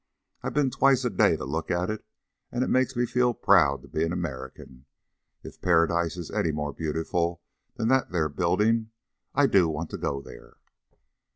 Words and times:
I've 0.41 0.55
been 0.55 0.71
twice 0.71 1.05
a 1.05 1.11
day 1.11 1.35
to 1.37 1.45
look 1.45 1.69
at 1.69 1.91
it, 1.91 2.03
and 2.51 2.63
it 2.63 2.71
makes 2.71 2.95
me 2.95 3.05
feel 3.05 3.35
proud 3.35 3.83
to 3.83 3.87
be 3.87 4.03
an 4.03 4.11
Amurrican. 4.11 4.85
If 5.43 5.61
Paradise 5.61 6.17
is 6.17 6.31
any 6.31 6.51
more 6.51 6.73
beautiful 6.73 7.43
than 7.75 7.87
that 7.89 8.09
there 8.09 8.27
buildin', 8.27 8.89
I 9.35 9.45
do 9.45 9.69
want 9.69 9.91
to 9.91 9.99
go 9.99 10.19
there." 10.19 10.55